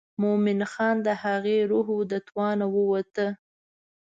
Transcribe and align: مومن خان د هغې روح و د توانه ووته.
مومن 0.21 0.59
خان 0.71 0.95
د 1.07 1.09
هغې 1.23 1.57
روح 1.71 1.87
و 1.93 1.99
د 2.11 2.13
توانه 2.27 2.65
ووته. 2.75 3.27